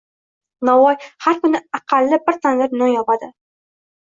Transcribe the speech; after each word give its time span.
Novvoy 0.69 0.95
har 1.25 1.37
kuni 1.43 1.61
aqalli 1.81 2.21
bir 2.31 2.41
tandir 2.47 2.77
non 2.83 2.93
yopadi… 2.95 3.31